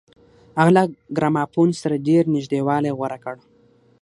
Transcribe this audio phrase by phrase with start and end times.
[0.59, 0.83] هغه له
[1.17, 3.35] ګرامافون سره ډېر نږدېوالی غوره کړ.